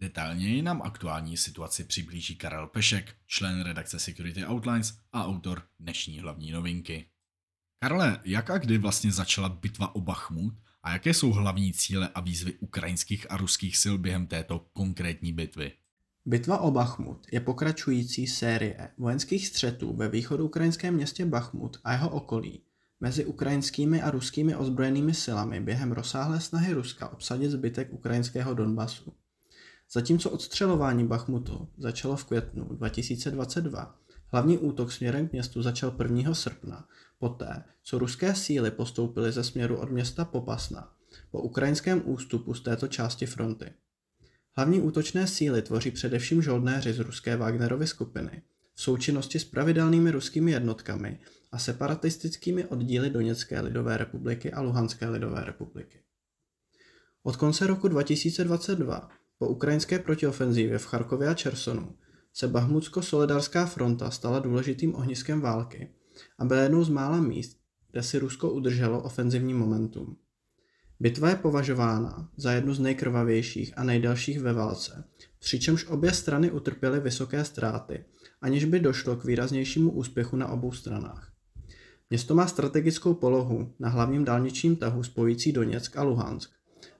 Detailněji 0.00 0.62
nám 0.62 0.82
aktuální 0.82 1.36
situaci 1.36 1.84
přiblíží 1.84 2.36
Karel 2.36 2.66
Pešek, 2.66 3.14
člen 3.26 3.60
redakce 3.62 3.98
Security 3.98 4.46
Outlines 4.46 4.98
a 5.12 5.26
autor 5.26 5.62
dnešní 5.80 6.20
hlavní 6.20 6.50
novinky. 6.50 7.06
Karle, 7.82 8.20
jak 8.24 8.50
a 8.50 8.58
kdy 8.58 8.78
vlastně 8.78 9.12
začala 9.12 9.48
bitva 9.48 9.94
o 9.94 10.00
Bachmut 10.00 10.54
a 10.82 10.92
jaké 10.92 11.14
jsou 11.14 11.32
hlavní 11.32 11.72
cíle 11.72 12.08
a 12.14 12.20
výzvy 12.20 12.52
ukrajinských 12.52 13.30
a 13.30 13.36
ruských 13.36 13.76
sil 13.82 13.94
během 13.98 14.26
této 14.26 14.58
konkrétní 14.72 15.32
bitvy? 15.32 15.72
Bitva 16.26 16.58
o 16.58 16.70
Bachmut 16.70 17.26
je 17.32 17.40
pokračující 17.40 18.26
série 18.26 18.90
vojenských 18.98 19.46
střetů 19.46 19.96
ve 19.96 20.08
východoukrajinském 20.08 20.94
městě 20.94 21.26
Bachmut 21.26 21.76
a 21.84 21.92
jeho 21.92 22.10
okolí 22.10 22.62
mezi 23.00 23.24
ukrajinskými 23.24 24.02
a 24.02 24.10
ruskými 24.10 24.56
ozbrojenými 24.56 25.14
silami 25.14 25.60
během 25.60 25.92
rozsáhlé 25.92 26.40
snahy 26.40 26.72
Ruska 26.72 27.08
obsadit 27.08 27.50
zbytek 27.50 27.92
ukrajinského 27.92 28.54
Donbasu. 28.54 29.14
Zatímco 29.92 30.30
odstřelování 30.30 31.06
Bachmutu 31.06 31.68
začalo 31.78 32.16
v 32.16 32.24
květnu 32.24 32.64
2022, 32.64 33.98
hlavní 34.26 34.58
útok 34.58 34.92
směrem 34.92 35.28
k 35.28 35.32
městu 35.32 35.62
začal 35.62 35.96
1. 36.02 36.34
srpna, 36.34 36.88
poté, 37.18 37.64
co 37.82 37.98
ruské 37.98 38.34
síly 38.34 38.70
postoupily 38.70 39.32
ze 39.32 39.44
směru 39.44 39.76
od 39.76 39.90
města 39.90 40.24
Popasna 40.24 40.92
po 41.30 41.42
ukrajinském 41.42 42.02
ústupu 42.04 42.54
z 42.54 42.60
této 42.60 42.88
části 42.88 43.26
fronty. 43.26 43.72
Hlavní 44.56 44.80
útočné 44.80 45.26
síly 45.26 45.62
tvoří 45.62 45.90
především 45.90 46.42
žoldnéři 46.42 46.92
z 46.92 46.98
ruské 46.98 47.36
Wagnerovy 47.36 47.86
skupiny 47.86 48.42
v 48.74 48.82
součinnosti 48.82 49.38
s 49.38 49.44
pravidelnými 49.44 50.10
ruskými 50.10 50.50
jednotkami 50.50 51.20
a 51.52 51.58
separatistickými 51.58 52.66
oddíly 52.66 53.10
Doněcké 53.10 53.60
lidové 53.60 53.96
republiky 53.96 54.52
a 54.52 54.60
Luhanské 54.60 55.08
lidové 55.08 55.44
republiky. 55.44 56.00
Od 57.22 57.36
konce 57.36 57.66
roku 57.66 57.88
2022 57.88 59.08
po 59.38 59.48
ukrajinské 59.48 59.98
protiofenzívě 59.98 60.78
v 60.78 60.86
Charkově 60.86 61.28
a 61.28 61.34
Čersonu 61.34 61.96
se 62.32 62.48
Bahmutsko-Solidarská 62.48 63.66
fronta 63.66 64.10
stala 64.10 64.38
důležitým 64.38 64.94
ohniskem 64.94 65.40
války 65.40 65.90
a 66.38 66.44
byla 66.44 66.60
jednou 66.60 66.84
z 66.84 66.88
mála 66.88 67.20
míst, 67.20 67.56
kde 67.92 68.02
si 68.02 68.18
Rusko 68.18 68.50
udrželo 68.50 69.02
ofenzivní 69.02 69.54
momentum. 69.54 70.16
Bitva 71.00 71.28
je 71.28 71.36
považována 71.36 72.28
za 72.36 72.52
jednu 72.52 72.74
z 72.74 72.80
nejkrvavějších 72.80 73.78
a 73.78 73.84
nejdelších 73.84 74.40
ve 74.40 74.52
válce, 74.52 75.04
přičemž 75.38 75.86
obě 75.86 76.12
strany 76.12 76.50
utrpěly 76.50 77.00
vysoké 77.00 77.44
ztráty, 77.44 78.04
aniž 78.40 78.64
by 78.64 78.80
došlo 78.80 79.16
k 79.16 79.24
výraznějšímu 79.24 79.90
úspěchu 79.90 80.36
na 80.36 80.48
obou 80.48 80.72
stranách. 80.72 81.32
Město 82.10 82.34
má 82.34 82.46
strategickou 82.46 83.14
polohu 83.14 83.74
na 83.78 83.88
hlavním 83.88 84.24
dálničním 84.24 84.76
tahu 84.76 85.02
spojící 85.02 85.52
Doněck 85.52 85.96
a 85.96 86.02
Luhansk. 86.02 86.50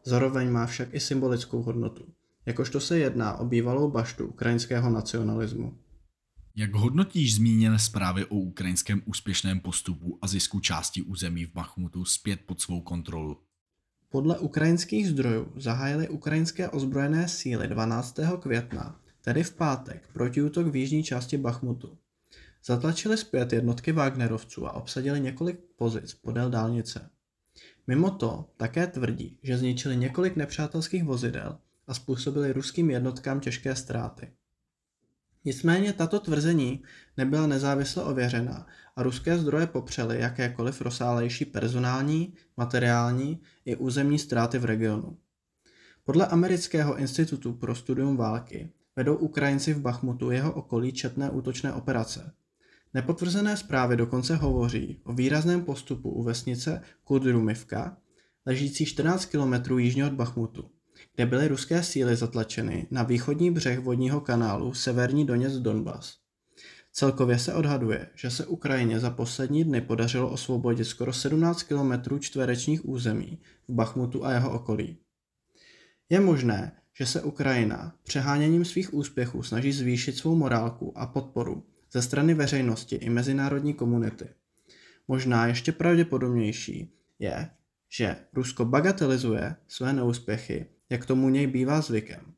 Zároveň 0.05 0.51
má 0.51 0.67
však 0.67 0.95
i 0.95 1.01
symbolickou 1.01 1.63
hodnotu, 1.63 2.05
jakožto 2.49 2.81
se 2.81 2.99
jedná 2.99 3.37
o 3.37 3.45
bývalou 3.45 3.91
baštu 3.91 4.27
ukrajinského 4.27 4.91
nacionalismu. 4.91 5.79
Jak 6.57 6.75
hodnotíš 6.75 7.35
zmíněné 7.35 7.79
zprávy 7.79 8.25
o 8.25 8.35
ukrajinském 8.35 9.03
úspěšném 9.05 9.61
postupu 9.61 10.19
a 10.23 10.27
zisku 10.27 10.61
části 10.61 11.03
území 11.03 11.45
v 11.45 11.53
Bachmutu 11.53 12.05
zpět 12.05 12.41
pod 12.47 12.61
svou 12.61 12.81
kontrolu? 12.81 13.37
Podle 14.09 14.39
ukrajinských 14.39 15.09
zdrojů 15.09 15.53
zahájily 15.57 16.09
ukrajinské 16.09 16.69
ozbrojené 16.69 17.29
síly 17.29 17.69
12. 17.69 18.19
května, 18.41 19.01
tedy 19.21 19.43
v 19.43 19.55
pátek, 19.55 20.09
protiútok 20.13 20.67
v 20.67 20.77
jižní 20.77 21.03
části 21.03 21.37
Bachmutu. 21.37 21.99
Zatlačili 22.65 23.17
zpět 23.17 23.53
jednotky 23.53 23.93
Wagnerovců 23.93 24.67
a 24.67 24.73
obsadili 24.73 25.21
několik 25.21 25.61
pozic 25.77 26.15
podél 26.15 26.51
dálnice. 26.51 27.11
Mimo 27.87 28.11
to 28.11 28.51
také 28.57 28.87
tvrdí, 28.87 29.39
že 29.43 29.59
zničili 29.59 29.97
několik 29.97 30.37
nepřátelských 30.37 31.05
vozidel 31.05 31.59
a 31.89 31.95
způsobili 31.95 32.53
ruským 32.53 32.91
jednotkám 32.91 33.41
těžké 33.41 33.77
ztráty. 33.77 34.33
Nicméně 35.45 35.93
tato 35.93 36.21
tvrzení 36.21 36.83
nebyla 37.17 37.47
nezávisle 37.47 38.05
ověřena 38.05 38.67
a 38.97 39.03
ruské 39.03 39.39
zdroje 39.39 39.67
popřely 39.67 40.21
jakékoliv 40.21 40.81
rozsálejší 40.81 41.45
personální, 41.45 42.35
materiální 42.57 43.41
i 43.65 43.77
územní 43.77 44.19
ztráty 44.19 44.59
v 44.59 44.65
regionu. 44.65 45.19
Podle 46.05 46.27
Amerického 46.27 46.97
institutu 46.97 47.53
pro 47.53 47.75
studium 47.75 48.17
války 48.17 48.73
vedou 48.97 49.17
Ukrajinci 49.17 49.75
v 49.75 49.81
Bachmutu 49.81 50.31
jeho 50.31 50.53
okolí 50.53 50.93
četné 50.93 51.31
útočné 51.31 51.73
operace. 51.73 52.33
Nepotvrzené 52.95 53.57
zprávy 53.57 53.97
dokonce 53.97 54.37
hovoří 54.37 55.01
o 55.05 55.13
výrazném 55.13 55.65
postupu 55.65 56.11
u 56.11 56.23
vesnice 56.23 56.83
Kudrumivka, 57.05 57.97
ležící 58.47 58.87
14 58.87 59.25
km 59.25 59.79
jižně 59.79 60.07
od 60.07 60.13
Bachmutu 60.13 60.71
kde 61.19 61.27
byly 61.27 61.49
ruské 61.49 61.83
síly 61.83 62.17
zatlačeny 62.17 62.87
na 62.91 63.03
východní 63.03 63.51
břeh 63.51 63.79
vodního 63.79 64.21
kanálu 64.21 64.75
Severní 64.75 65.27
Doněc 65.27 65.53
Donbas. 65.53 66.17
Celkově 66.93 67.39
se 67.39 67.55
odhaduje, 67.55 68.07
že 68.15 68.31
se 68.31 68.47
Ukrajině 68.47 69.01
za 69.01 69.11
poslední 69.11 69.65
dny 69.65 69.81
podařilo 69.81 70.31
osvobodit 70.31 70.85
skoro 70.85 71.13
17 71.13 71.63
km 71.63 72.19
čtverečních 72.19 72.89
území 72.89 73.39
v 73.69 73.73
Bachmutu 73.73 74.25
a 74.25 74.33
jeho 74.33 74.53
okolí. 74.53 74.99
Je 76.09 76.21
možné, 76.21 76.73
že 76.95 77.07
se 77.07 77.23
Ukrajina 77.23 77.95
přeháněním 78.03 78.65
svých 78.65 78.95
úspěchů 78.95 79.43
snaží 79.43 79.73
zvýšit 79.73 80.17
svou 80.17 80.37
morálku 80.37 80.99
a 80.99 81.07
podporu 81.07 81.67
ze 81.93 82.03
strany 82.03 82.35
veřejnosti 82.35 82.97
i 82.97 83.11
mezinárodní 83.11 83.75
komunity. 83.75 84.29
Možná 85.09 85.47
ještě 85.47 85.73
pravděpodobnější 85.73 86.93
je, 87.19 87.51
že 87.89 88.17
Rusko 88.33 88.65
bagatelizuje 88.65 89.57
své 89.69 89.93
neúspěchy 89.93 90.67
jak 90.91 91.07
tomu 91.07 91.29
něj 91.29 91.47
bývá 91.47 91.81
zvykem. 91.81 92.35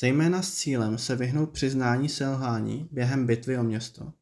Zejména 0.00 0.42
s 0.42 0.54
cílem 0.54 0.98
se 0.98 1.16
vyhnout 1.16 1.50
přiznání 1.50 2.08
selhání 2.08 2.88
během 2.92 3.26
bitvy 3.26 3.58
o 3.58 3.62
město. 3.62 4.12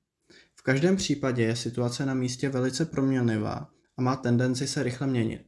V 0.54 0.62
každém 0.62 0.96
případě 0.96 1.42
je 1.42 1.56
situace 1.56 2.06
na 2.06 2.14
místě 2.14 2.48
velice 2.48 2.86
proměnlivá 2.86 3.70
a 3.96 4.02
má 4.02 4.16
tendenci 4.16 4.66
se 4.66 4.82
rychle 4.82 5.06
měnit. 5.06 5.46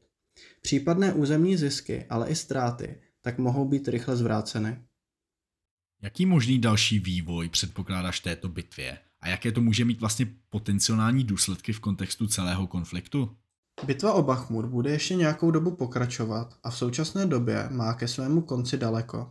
Případné 0.63 1.13
územní 1.13 1.57
zisky, 1.57 2.07
ale 2.11 2.29
i 2.29 2.35
ztráty, 2.35 3.01
tak 3.23 3.39
mohou 3.39 3.69
být 3.69 3.89
rychle 3.89 4.17
zvráceny. 4.17 4.83
Jaký 6.03 6.27
možný 6.27 6.59
další 6.59 6.99
vývoj 6.99 7.49
předpokládáš 7.49 8.21
této 8.21 8.49
bitvě 8.49 8.99
a 9.21 9.29
jaké 9.29 9.53
to 9.53 9.61
může 9.61 9.85
mít 9.85 10.01
vlastně 10.01 10.27
potenciální 10.49 11.25
důsledky 11.25 11.73
v 11.73 11.81
kontextu 11.81 12.27
celého 12.27 12.67
konfliktu? 12.67 13.37
Bitva 13.85 14.13
o 14.13 14.23
Bachmut 14.23 14.67
bude 14.67 14.91
ještě 14.91 15.15
nějakou 15.15 15.51
dobu 15.51 15.71
pokračovat 15.71 16.55
a 16.63 16.71
v 16.71 16.77
současné 16.77 17.27
době 17.27 17.69
má 17.71 17.95
ke 17.95 18.09
svému 18.09 18.41
konci 18.41 18.77
daleko. 18.77 19.31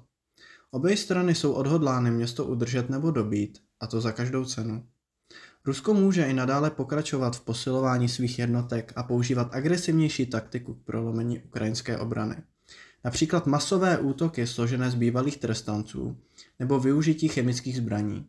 Obě 0.72 0.98
strany 0.98 1.36
jsou 1.36 1.52
odhodlány 1.52 2.12
město 2.12 2.46
udržet 2.46 2.90
nebo 2.90 3.12
dobít, 3.12 3.62
a 3.80 3.88
to 3.88 4.02
za 4.02 4.12
každou 4.12 4.46
cenu. 4.46 4.86
Rusko 5.66 5.94
může 5.94 6.26
i 6.26 6.34
nadále 6.34 6.72
pokračovat 6.72 7.36
v 7.36 7.42
posilování 7.42 8.10
svých 8.10 8.40
jednotek 8.40 8.94
a 8.96 9.04
používat 9.04 9.56
agresivnější 9.56 10.26
taktiku 10.26 10.74
k 10.74 10.84
prolomení 10.84 11.40
ukrajinské 11.40 11.98
obrany. 11.98 12.36
Například 13.04 13.48
masové 13.48 13.98
útoky 13.98 14.48
složené 14.48 14.92
z 14.92 14.96
bývalých 14.96 15.38
trestanců 15.38 16.18
nebo 16.60 16.80
využití 16.80 17.28
chemických 17.28 17.78
zbraní, 17.78 18.28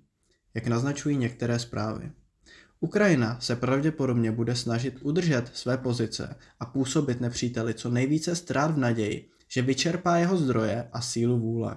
jak 0.55 0.67
naznačují 0.67 1.17
některé 1.17 1.59
zprávy. 1.59 2.12
Ukrajina 2.81 3.41
se 3.41 3.57
pravděpodobně 3.57 4.33
bude 4.33 4.57
snažit 4.57 4.99
udržet 5.03 5.51
své 5.53 5.79
pozice 5.79 6.37
a 6.61 6.67
působit 6.67 7.21
nepříteli 7.21 7.75
co 7.75 7.91
nejvíce 7.91 8.37
ztrát 8.37 8.71
v 8.71 8.79
naději, 8.79 9.31
že 9.49 9.63
vyčerpá 9.63 10.17
jeho 10.17 10.37
zdroje 10.37 10.89
a 10.93 11.01
sílu 11.01 11.39
vůle. 11.39 11.77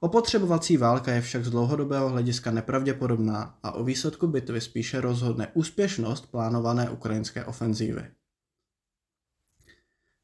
Opotřebovací 0.00 0.76
válka 0.76 1.12
je 1.12 1.20
však 1.20 1.44
z 1.44 1.50
dlouhodobého 1.50 2.08
hlediska 2.08 2.50
nepravděpodobná 2.50 3.58
a 3.62 3.72
o 3.72 3.84
výsledku 3.84 4.26
bitvy 4.26 4.60
spíše 4.60 5.00
rozhodne 5.00 5.48
úspěšnost 5.54 6.30
plánované 6.30 6.90
ukrajinské 6.90 7.44
ofenzívy. 7.44 8.10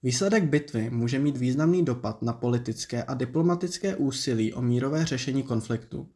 Výsledek 0.02 0.44
bitvy 0.44 0.90
může 0.90 1.18
mít 1.18 1.36
významný 1.36 1.84
dopad 1.84 2.22
na 2.22 2.32
politické 2.32 3.02
a 3.02 3.14
diplomatické 3.14 3.96
úsilí 3.96 4.54
o 4.54 4.62
mírové 4.62 5.06
řešení 5.06 5.42
konfliktu, 5.42 6.08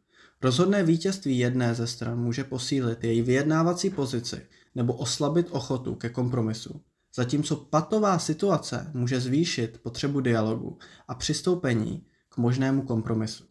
Rozhodné 0.43 0.83
vítězství 0.83 1.37
jedné 1.37 1.75
ze 1.75 1.87
stran 1.87 2.19
může 2.19 2.43
posílit 2.43 3.03
její 3.03 3.21
vyjednávací 3.21 3.89
pozici 3.89 4.47
nebo 4.75 4.93
oslabit 4.93 5.47
ochotu 5.49 5.95
ke 5.95 6.09
kompromisu, 6.09 6.83
zatímco 7.15 7.55
patová 7.55 8.19
situace 8.19 8.91
může 8.93 9.19
zvýšit 9.19 9.81
potřebu 9.81 10.21
dialogu 10.21 10.79
a 11.07 11.15
přistoupení 11.15 12.05
k 12.29 12.37
možnému 12.37 12.81
kompromisu. 12.81 13.43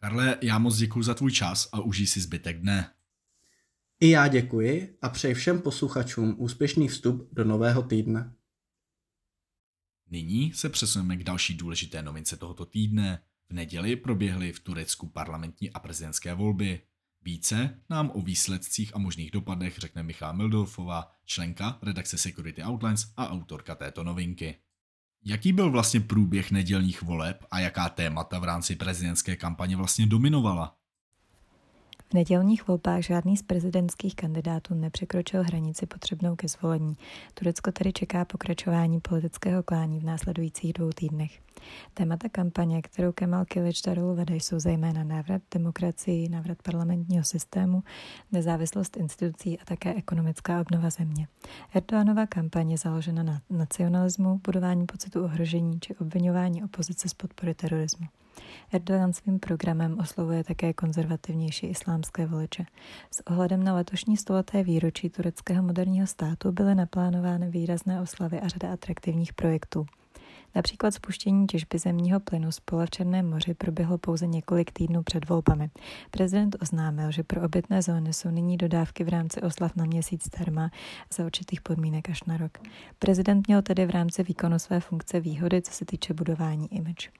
Karle, 0.00 0.38
já 0.42 0.58
moc 0.58 0.76
děkuji 0.76 1.02
za 1.02 1.14
tvůj 1.14 1.32
čas 1.32 1.68
a 1.72 1.80
užij 1.80 2.06
si 2.06 2.20
zbytek 2.20 2.60
dne. 2.60 2.94
I 4.00 4.10
já 4.10 4.28
děkuji 4.28 4.98
a 5.02 5.08
přeji 5.08 5.34
všem 5.34 5.60
posluchačům 5.60 6.34
úspěšný 6.38 6.88
vstup 6.88 7.28
do 7.32 7.44
nového 7.44 7.82
týdne. 7.82 8.34
Nyní 10.10 10.52
se 10.52 10.68
přesuneme 10.68 11.16
k 11.16 11.24
další 11.24 11.54
důležité 11.54 12.02
novince 12.02 12.36
tohoto 12.36 12.66
týdne. 12.66 13.22
V 13.50 13.54
neděli 13.54 13.96
proběhly 13.96 14.52
v 14.52 14.60
Turecku 14.60 15.08
parlamentní 15.08 15.70
a 15.70 15.78
prezidentské 15.80 16.34
volby. 16.34 16.80
Více 17.22 17.80
nám 17.90 18.10
o 18.14 18.20
výsledcích 18.20 18.96
a 18.96 18.98
možných 18.98 19.30
dopadech 19.30 19.78
řekne 19.78 20.02
Michal 20.02 20.34
Mildolfová, 20.34 21.10
členka 21.24 21.78
redakce 21.82 22.18
Security 22.18 22.62
Outlines 22.64 23.12
a 23.16 23.28
autorka 23.28 23.74
této 23.74 24.04
novinky. 24.04 24.54
Jaký 25.24 25.52
byl 25.52 25.70
vlastně 25.70 26.00
průběh 26.00 26.50
nedělních 26.50 27.02
voleb 27.02 27.44
a 27.50 27.60
jaká 27.60 27.88
témata 27.88 28.38
v 28.38 28.44
rámci 28.44 28.76
prezidentské 28.76 29.36
kampaně 29.36 29.76
vlastně 29.76 30.06
dominovala? 30.06 30.78
Nedělních 32.14 32.68
volbách 32.68 33.02
žádný 33.02 33.36
z 33.36 33.42
prezidentských 33.42 34.16
kandidátů 34.16 34.74
nepřekročil 34.74 35.42
hranici 35.42 35.86
potřebnou 35.86 36.36
ke 36.36 36.48
zvolení. 36.48 36.96
Turecko 37.34 37.72
tedy 37.72 37.92
čeká 37.92 38.24
pokračování 38.24 39.00
politického 39.00 39.62
klání 39.62 40.00
v 40.00 40.04
následujících 40.04 40.72
dvou 40.72 40.90
týdnech. 40.90 41.40
Témata 41.94 42.28
kampaně, 42.28 42.82
kterou 42.82 43.12
Kemal 43.12 43.44
Kılıçdaroğlu 43.44 44.14
vede, 44.14 44.36
jsou 44.36 44.60
zejména 44.60 45.04
návrat 45.04 45.42
demokracii, 45.54 46.28
návrat 46.28 46.58
parlamentního 46.62 47.24
systému, 47.24 47.82
nezávislost 48.32 48.96
institucí 48.96 49.60
a 49.60 49.64
také 49.64 49.94
ekonomická 49.94 50.60
obnova 50.60 50.90
země. 50.90 51.28
Erdoganova 51.74 52.26
kampaně 52.26 52.74
je 52.74 52.78
založena 52.78 53.22
na 53.22 53.40
nacionalismu, 53.50 54.40
budování 54.44 54.86
pocitu 54.86 55.24
ohrožení 55.24 55.80
či 55.80 55.94
obvinování 55.94 56.64
opozice 56.64 57.08
z 57.08 57.14
podpory 57.14 57.54
terorismu. 57.54 58.06
Erdogan 58.72 59.12
svým 59.12 59.38
programem 59.38 59.98
oslovuje 59.98 60.44
také 60.44 60.72
konzervativnější 60.72 61.66
islámské 61.66 62.26
voliče. 62.26 62.66
S 63.10 63.26
ohledem 63.26 63.64
na 63.64 63.74
letošní 63.74 64.16
stoleté 64.16 64.62
výročí 64.62 65.10
tureckého 65.10 65.62
moderního 65.62 66.06
státu 66.06 66.52
byly 66.52 66.74
naplánovány 66.74 67.50
výrazné 67.50 68.00
oslavy 68.00 68.40
a 68.40 68.48
řada 68.48 68.72
atraktivních 68.72 69.32
projektů. 69.32 69.86
Například 70.54 70.94
spuštění 70.94 71.46
těžby 71.46 71.78
zemního 71.78 72.20
plynu 72.20 72.52
z 72.52 72.60
pole 72.60 72.86
v 72.86 72.90
Černém 72.90 73.30
moři 73.30 73.54
proběhlo 73.54 73.98
pouze 73.98 74.26
několik 74.26 74.72
týdnů 74.72 75.02
před 75.02 75.28
volbami. 75.28 75.70
Prezident 76.10 76.56
oznámil, 76.62 77.10
že 77.10 77.22
pro 77.22 77.42
obytné 77.42 77.82
zóny 77.82 78.12
jsou 78.12 78.30
nyní 78.30 78.56
dodávky 78.56 79.04
v 79.04 79.08
rámci 79.08 79.42
oslav 79.42 79.76
na 79.76 79.84
měsíc 79.84 80.28
terma 80.28 80.70
za 81.14 81.24
určitých 81.24 81.60
podmínek 81.60 82.10
až 82.10 82.24
na 82.24 82.36
rok. 82.36 82.58
Prezident 82.98 83.46
měl 83.48 83.62
tedy 83.62 83.86
v 83.86 83.90
rámci 83.90 84.22
výkonu 84.22 84.58
své 84.58 84.80
funkce 84.80 85.20
výhody, 85.20 85.62
co 85.62 85.72
se 85.72 85.84
týče 85.84 86.14
budování 86.14 86.74
image. 86.74 87.10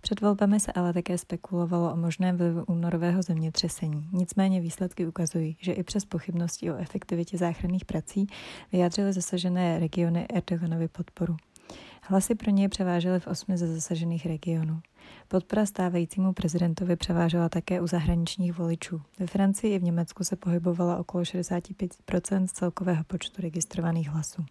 Před 0.00 0.20
volbami 0.20 0.60
se 0.60 0.72
ale 0.72 0.92
také 0.92 1.18
spekulovalo 1.18 1.92
o 1.92 1.96
možném 1.96 2.36
vlivu 2.36 2.64
únorového 2.64 3.22
zemětřesení. 3.22 4.08
Nicméně 4.12 4.60
výsledky 4.60 5.06
ukazují, 5.06 5.56
že 5.60 5.72
i 5.72 5.82
přes 5.82 6.04
pochybnosti 6.04 6.70
o 6.70 6.76
efektivitě 6.76 7.38
záchranných 7.38 7.84
prací 7.84 8.26
vyjádřily 8.72 9.12
zasažené 9.12 9.78
regiony 9.78 10.26
Erdoganovi 10.34 10.88
podporu. 10.88 11.36
Hlasy 12.02 12.34
pro 12.34 12.50
něj 12.50 12.68
převážely 12.68 13.20
v 13.20 13.26
osmi 13.26 13.56
ze 13.58 13.74
zasažených 13.74 14.26
regionů. 14.26 14.80
Podpora 15.28 15.66
stávajícímu 15.66 16.32
prezidentovi 16.32 16.96
převážela 16.96 17.48
také 17.48 17.80
u 17.80 17.86
zahraničních 17.86 18.58
voličů. 18.58 19.02
Ve 19.18 19.26
Francii 19.26 19.74
i 19.74 19.78
v 19.78 19.82
Německu 19.82 20.24
se 20.24 20.36
pohybovala 20.36 20.96
okolo 20.96 21.24
65% 21.24 22.46
z 22.46 22.52
celkového 22.52 23.04
počtu 23.04 23.42
registrovaných 23.42 24.08
hlasů. 24.08 24.44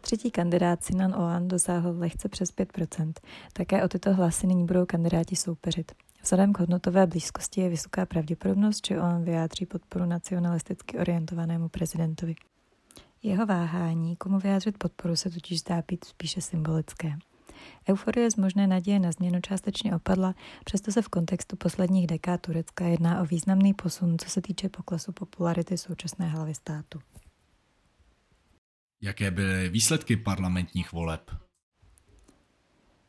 Třetí 0.00 0.30
kandidát 0.30 0.84
Sinan 0.84 1.14
Oğan 1.14 1.48
dosáhl 1.48 1.94
lehce 1.98 2.28
přes 2.28 2.54
5% 2.54 3.12
Také 3.52 3.84
o 3.84 3.88
tyto 3.88 4.14
hlasy 4.14 4.46
nyní 4.46 4.66
budou 4.66 4.86
kandidáti 4.86 5.36
soupeřit. 5.36 5.92
Vzhledem 6.22 6.52
k 6.52 6.58
hodnotové 6.58 7.06
blízkosti 7.06 7.60
je 7.60 7.68
vysoká 7.68 8.06
pravděpodobnost, 8.06 8.86
že 8.86 9.00
Oğan 9.00 9.24
vyjádří 9.24 9.66
podporu 9.66 10.06
nacionalisticky 10.06 10.98
orientovanému 10.98 11.68
prezidentovi. 11.68 12.34
Jeho 13.22 13.46
váhání, 13.46 14.16
komu 14.16 14.38
vyjádřit 14.38 14.78
podporu, 14.78 15.16
se 15.16 15.30
totiž 15.30 15.60
zdá 15.60 15.82
být 15.88 16.04
spíše 16.04 16.40
symbolické. 16.40 17.12
Euforie 17.88 18.30
z 18.30 18.36
možné 18.36 18.66
naděje 18.66 18.98
na 18.98 19.12
změnu 19.12 19.40
částečně 19.40 19.96
opadla, 19.96 20.34
přesto 20.64 20.92
se 20.92 21.02
v 21.02 21.08
kontextu 21.08 21.56
posledních 21.56 22.06
dekád 22.06 22.40
Turecka 22.40 22.84
jedná 22.84 23.22
o 23.22 23.24
významný 23.24 23.74
posun, 23.74 24.18
co 24.18 24.30
se 24.30 24.42
týče 24.42 24.68
poklesu 24.68 25.12
popularity 25.12 25.78
současné 25.78 26.28
hlavy 26.28 26.54
státu. 26.54 27.00
Jaké 29.00 29.30
byly 29.30 29.68
výsledky 29.68 30.16
parlamentních 30.16 30.92
voleb? 30.92 31.30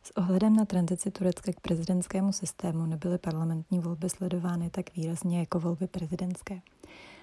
S 0.03 0.17
ohledem 0.17 0.55
na 0.55 0.65
tranzici 0.65 1.11
Turecka 1.11 1.51
k 1.51 1.59
prezidentskému 1.59 2.33
systému 2.33 2.85
nebyly 2.85 3.17
parlamentní 3.17 3.79
volby 3.79 4.09
sledovány 4.09 4.69
tak 4.69 4.95
výrazně 4.95 5.39
jako 5.39 5.59
volby 5.59 5.87
prezidentské. 5.87 6.61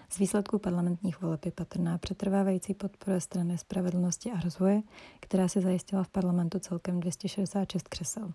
Z 0.09 0.19
výsledků 0.19 0.59
parlamentních 0.59 1.21
voleb 1.21 1.45
je 1.45 1.51
patrná 1.51 1.99
přetrvávající 1.99 2.75
podpora 2.75 3.21
strany 3.21 3.59
spravedlnosti 3.59 4.33
a 4.33 4.41
rozvoje, 4.41 4.83
která 5.21 5.49
si 5.49 5.61
zajistila 5.61 6.03
v 6.03 6.09
parlamentu 6.09 6.59
celkem 6.59 7.01
266 7.01 7.89
křesel. 7.89 8.31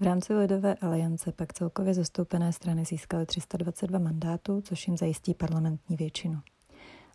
V 0.00 0.02
rámci 0.02 0.34
Lidové 0.34 0.74
aliance 0.74 1.32
pak 1.32 1.52
celkově 1.52 1.94
zastoupené 1.94 2.52
strany 2.52 2.84
získaly 2.84 3.26
322 3.26 3.98
mandátů, 3.98 4.60
což 4.60 4.86
jim 4.86 4.96
zajistí 4.96 5.34
parlamentní 5.34 5.96
většinu. 5.96 6.40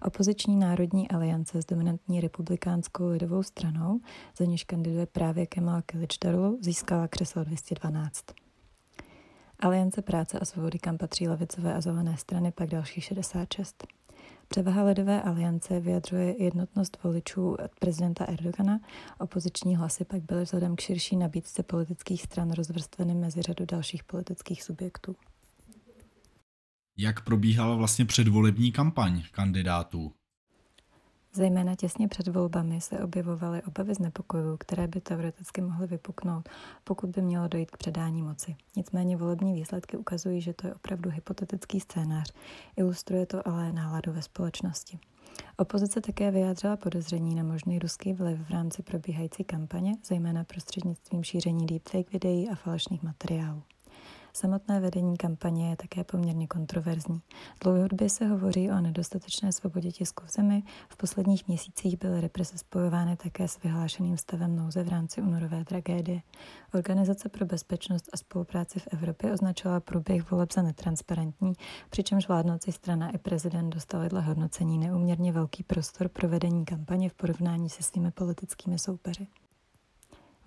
Opoziční 0.01 0.55
národní 0.55 1.11
aliance 1.11 1.61
s 1.61 1.65
dominantní 1.65 2.21
republikánskou 2.21 3.07
lidovou 3.07 3.43
stranou, 3.43 3.99
za 4.37 4.45
níž 4.45 4.63
kandiduje 4.63 5.05
právě 5.05 5.45
Kemal 5.45 5.81
Kılıçdaroğlu, 5.85 6.57
získala 6.61 7.07
křeslo 7.07 7.43
212. 7.43 8.44
Aliance 9.65 10.01
práce 10.01 10.39
a 10.39 10.45
svobody, 10.45 10.79
kam 10.79 10.97
patří 10.97 11.27
levicové 11.27 11.73
a 11.73 11.81
zelené 11.81 12.17
strany, 12.17 12.51
pak 12.51 12.69
další 12.69 13.01
66. 13.01 13.87
Převaha 14.47 14.83
Lidové 14.83 15.21
aliance 15.21 15.79
vyjadřuje 15.79 16.43
jednotnost 16.43 16.97
voličů 17.03 17.57
prezidenta 17.79 18.25
Erdogana, 18.25 18.79
opoziční 19.19 19.75
hlasy 19.75 20.05
pak 20.05 20.23
byly 20.23 20.43
vzhledem 20.43 20.75
k 20.75 20.79
širší 20.79 21.15
nabídce 21.15 21.63
politických 21.63 22.23
stran 22.23 22.51
rozvrstveny 22.51 23.15
mezi 23.15 23.41
řadu 23.41 23.65
dalších 23.65 24.03
politických 24.03 24.63
subjektů. 24.63 25.15
Jak 26.97 27.23
probíhala 27.23 27.75
vlastně 27.75 28.05
předvolební 28.05 28.71
kampaň 28.71 29.23
kandidátů? 29.31 30.13
Zejména 31.35 31.75
těsně 31.75 32.07
před 32.07 32.27
volbami 32.27 32.81
se 32.81 32.99
objevovaly 32.99 33.63
obavy 33.63 33.95
z 33.95 33.99
nepokojů, 33.99 34.57
které 34.57 34.87
by 34.87 35.01
teoreticky 35.01 35.61
mohly 35.61 35.87
vypuknout, 35.87 36.49
pokud 36.83 37.09
by 37.09 37.21
mělo 37.21 37.47
dojít 37.47 37.71
k 37.71 37.77
předání 37.77 38.21
moci. 38.21 38.55
Nicméně 38.75 39.17
volební 39.17 39.53
výsledky 39.53 39.97
ukazují, 39.97 40.41
že 40.41 40.53
to 40.53 40.67
je 40.67 40.75
opravdu 40.75 41.09
hypotetický 41.09 41.79
scénář. 41.79 42.33
Ilustruje 42.77 43.25
to 43.25 43.47
ale 43.47 43.71
náladu 43.71 44.11
ve 44.11 44.21
společnosti. 44.21 44.99
Opozice 45.57 46.01
také 46.01 46.31
vyjádřila 46.31 46.77
podezření 46.77 47.35
na 47.35 47.43
možný 47.43 47.79
ruský 47.79 48.13
vliv 48.13 48.39
v 48.47 48.51
rámci 48.51 48.83
probíhající 48.83 49.43
kampaně, 49.43 49.93
zejména 50.05 50.43
prostřednictvím 50.43 51.23
šíření 51.23 51.65
deepfake 51.65 52.11
videí 52.11 52.49
a 52.49 52.55
falešných 52.55 53.03
materiálů. 53.03 53.61
Samotné 54.35 54.79
vedení 54.79 55.17
kampaně 55.17 55.69
je 55.69 55.75
také 55.75 56.03
poměrně 56.03 56.47
kontroverzní. 56.47 57.21
Dlouhodobě 57.63 58.09
se 58.09 58.25
hovoří 58.25 58.71
o 58.71 58.79
nedostatečné 58.81 59.51
svobodě 59.51 59.91
tisku 59.91 60.23
v 60.25 60.31
zemi. 60.31 60.63
V 60.89 60.97
posledních 60.97 61.47
měsících 61.47 61.97
byly 61.99 62.21
represe 62.21 62.57
spojovány 62.57 63.17
také 63.17 63.47
s 63.47 63.63
vyhlášeným 63.63 64.17
stavem 64.17 64.55
nouze 64.55 64.83
v 64.83 64.89
rámci 64.89 65.21
únorové 65.21 65.65
tragédie. 65.65 66.21
Organizace 66.73 67.29
pro 67.29 67.45
bezpečnost 67.45 68.09
a 68.13 68.17
spolupráci 68.17 68.79
v 68.79 68.87
Evropě 68.91 69.33
označila 69.33 69.79
průběh 69.79 70.31
voleb 70.31 70.53
za 70.53 70.61
netransparentní, 70.61 71.53
přičemž 71.89 72.27
vládnoucí 72.27 72.71
strana 72.71 73.09
i 73.09 73.17
prezident 73.17 73.69
dostali 73.69 74.09
dle 74.09 74.21
hodnocení 74.21 74.77
neuměrně 74.77 75.31
velký 75.31 75.63
prostor 75.63 76.09
pro 76.09 76.29
vedení 76.29 76.65
kampaně 76.65 77.09
v 77.09 77.13
porovnání 77.13 77.69
se 77.69 77.83
svými 77.83 78.11
politickými 78.11 78.79
soupeři. 78.79 79.27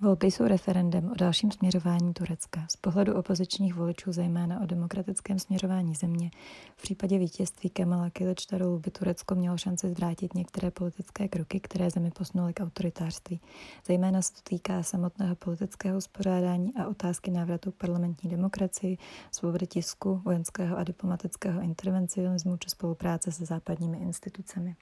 Volby 0.01 0.27
jsou 0.27 0.45
referendem 0.45 1.11
o 1.11 1.15
dalším 1.15 1.51
směřování 1.51 2.15
Turecka. 2.15 2.67
Z 2.71 2.77
pohledu 2.77 3.15
opozičních 3.15 3.75
voličů 3.75 4.13
zejména 4.13 4.61
o 4.61 4.67
demokratickém 4.67 5.39
směřování 5.39 5.95
země. 5.95 6.31
V 6.77 6.83
případě 6.83 7.19
vítězství 7.19 7.71
Kemala 7.71 8.11
Kılıçdaroğlu 8.11 8.79
by 8.79 8.91
Turecko 8.91 9.35
mělo 9.35 9.59
šanci 9.59 9.91
zvrátit 9.91 10.35
některé 10.35 10.71
politické 10.71 11.29
kroky, 11.29 11.61
které 11.61 11.91
zemi 11.91 12.11
posunuly 12.11 12.53
k 12.55 12.61
autoritářství. 12.61 13.41
Zejména 13.87 14.23
se 14.23 14.33
to 14.33 14.41
týká 14.43 14.83
samotného 14.83 15.37
politického 15.37 15.99
uspořádání 15.99 16.75
a 16.75 16.89
otázky 16.89 17.31
návratu 17.31 17.73
k 17.73 17.77
parlamentní 17.77 18.31
demokracii, 18.31 18.99
svobody 19.33 19.67
tisku, 19.67 20.23
vojenského 20.25 20.77
a 20.77 20.85
diplomatického 20.85 21.61
intervencionismu 21.61 22.57
či 22.57 22.71
spolupráce 22.71 23.33
se 23.33 23.45
západními 23.45 23.99
institucemi. 23.99 24.77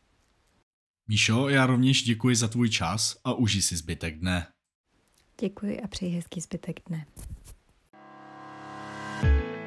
Míšo, 1.09 1.49
já 1.49 1.67
rovněž 1.67 2.03
děkuji 2.03 2.37
za 2.37 2.49
tvůj 2.49 2.71
čas 2.71 3.17
a 3.25 3.33
užij 3.33 3.63
si 3.63 3.77
zbytek 3.77 4.19
dne. 4.19 4.47
Děkuji 5.41 5.81
a 5.81 5.89
přeji 5.89 6.15
hezký 6.15 6.41
zbytek 6.41 6.81
dne. 6.89 7.07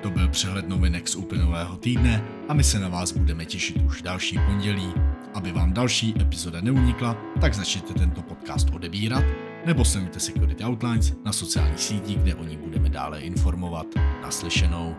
To 0.01 0.09
byl 0.09 0.29
přehled 0.29 0.69
novinek 0.69 1.07
z 1.07 1.15
uplynulého 1.15 1.77
týdne 1.77 2.23
a 2.47 2.53
my 2.53 2.63
se 2.63 2.79
na 2.79 2.89
vás 2.89 3.11
budeme 3.11 3.45
těšit 3.45 3.77
už 3.77 4.01
další 4.01 4.39
pondělí. 4.45 4.93
Aby 5.33 5.51
vám 5.51 5.73
další 5.73 6.13
epizoda 6.21 6.61
neunikla, 6.61 7.17
tak 7.41 7.53
začněte 7.53 7.93
tento 7.93 8.21
podcast 8.21 8.69
odebírat 8.69 9.23
nebo 9.65 9.85
sledujte 9.85 10.19
Security 10.19 10.63
Outlines 10.63 11.13
na 11.25 11.33
sociálních 11.33 11.79
sítích, 11.79 12.17
kde 12.17 12.35
o 12.35 12.43
ní 12.43 12.57
budeme 12.57 12.89
dále 12.89 13.21
informovat. 13.21 13.87
Naslyšenou. 14.21 14.95